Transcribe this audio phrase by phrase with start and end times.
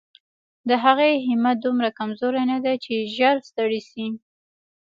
[0.69, 4.07] د هغې همت دومره کمزوری نه دی چې ژر ستړې شي.